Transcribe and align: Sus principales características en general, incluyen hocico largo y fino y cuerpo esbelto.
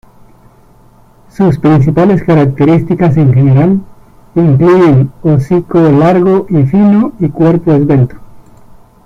Sus 1.29 1.59
principales 1.59 2.23
características 2.23 3.17
en 3.17 3.35
general, 3.35 3.81
incluyen 4.33 5.11
hocico 5.21 5.79
largo 5.91 6.47
y 6.49 6.63
fino 6.63 7.13
y 7.19 7.29
cuerpo 7.29 7.71
esbelto. 7.73 8.15